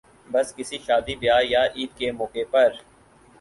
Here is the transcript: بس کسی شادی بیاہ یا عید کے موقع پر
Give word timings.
بس 0.31 0.47
کسی 0.57 0.77
شادی 0.85 1.15
بیاہ 1.21 1.43
یا 1.51 1.63
عید 1.75 1.91
کے 1.97 2.07
موقع 2.19 2.43
پر 2.51 2.69